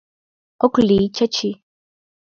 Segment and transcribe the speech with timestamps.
[0.65, 1.51] —Ок лий, Чачи!..